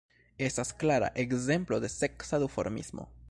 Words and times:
Estas 0.45 0.73
klara 0.83 1.09
ekzemplo 1.25 1.79
de 1.85 1.93
seksa 1.99 2.43
duformismo. 2.47 3.09